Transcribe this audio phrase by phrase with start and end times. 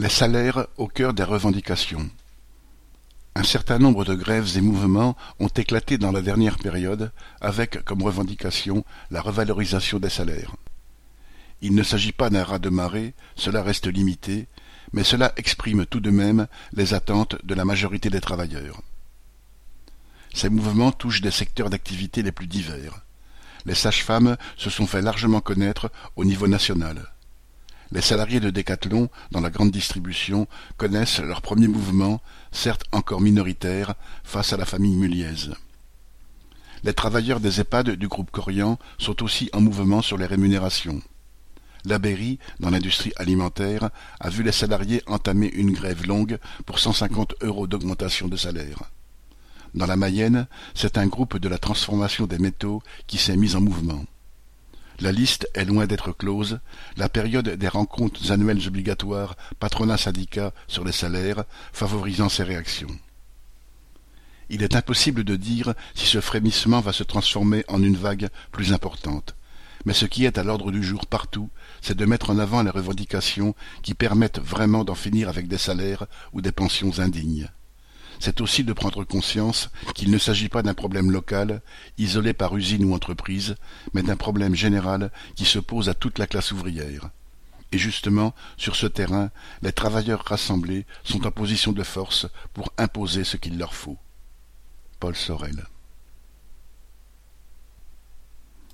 [0.00, 2.08] Les salaires au cœur des revendications.
[3.34, 8.04] Un certain nombre de grèves et mouvements ont éclaté dans la dernière période, avec comme
[8.04, 10.54] revendication la revalorisation des salaires.
[11.62, 14.46] Il ne s'agit pas d'un raz de marée, cela reste limité,
[14.92, 18.80] mais cela exprime tout de même les attentes de la majorité des travailleurs.
[20.32, 23.00] Ces mouvements touchent des secteurs d'activité les plus divers.
[23.66, 27.17] Les sages-femmes se sont fait largement connaître au niveau national.
[27.90, 30.46] Les salariés de Decathlon, dans la grande distribution,
[30.76, 32.20] connaissent leur premier mouvement,
[32.52, 35.50] certes encore minoritaire, face à la famille Muliez.
[36.84, 41.00] Les travailleurs des EHPAD du groupe Corian sont aussi en mouvement sur les rémunérations.
[41.84, 41.98] La
[42.60, 43.88] dans l'industrie alimentaire,
[44.20, 48.82] a vu les salariés entamer une grève longue pour 150 euros d'augmentation de salaire.
[49.74, 53.60] Dans la Mayenne, c'est un groupe de la transformation des métaux qui s'est mis en
[53.60, 54.04] mouvement.
[55.00, 56.58] La liste est loin d'être close,
[56.96, 62.98] la période des rencontres annuelles obligatoires patronat-syndicat sur les salaires favorisant ces réactions.
[64.50, 68.72] Il est impossible de dire si ce frémissement va se transformer en une vague plus
[68.72, 69.36] importante.
[69.84, 71.48] Mais ce qui est à l'ordre du jour partout,
[71.80, 76.06] c'est de mettre en avant les revendications qui permettent vraiment d'en finir avec des salaires
[76.32, 77.48] ou des pensions indignes
[78.18, 81.62] c'est aussi de prendre conscience qu'il ne s'agit pas d'un problème local,
[81.98, 83.56] isolé par usine ou entreprise,
[83.92, 87.10] mais d'un problème général qui se pose à toute la classe ouvrière.
[87.70, 89.30] Et justement, sur ce terrain,
[89.62, 93.98] les travailleurs rassemblés sont en position de force pour imposer ce qu'il leur faut.
[95.00, 95.64] Paul Sorel